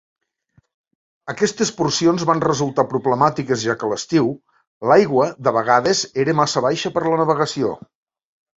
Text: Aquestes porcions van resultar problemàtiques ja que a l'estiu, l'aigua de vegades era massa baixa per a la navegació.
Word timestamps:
Aquestes 1.33 1.71
porcions 1.81 2.25
van 2.29 2.41
resultar 2.45 2.85
problemàtiques 2.95 3.67
ja 3.67 3.77
que 3.83 3.87
a 3.89 3.91
l'estiu, 3.93 4.33
l'aigua 4.93 5.29
de 5.49 5.55
vegades 5.61 6.05
era 6.27 6.39
massa 6.43 6.67
baixa 6.71 6.95
per 6.97 7.07
a 7.07 7.09
la 7.15 7.23
navegació. 7.25 7.73